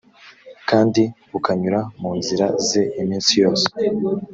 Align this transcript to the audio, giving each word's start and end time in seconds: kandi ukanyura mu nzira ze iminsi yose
kandi 0.69 1.03
ukanyura 1.37 1.79
mu 1.99 2.11
nzira 2.19 2.45
ze 2.67 2.81
iminsi 3.01 3.31
yose 3.43 3.67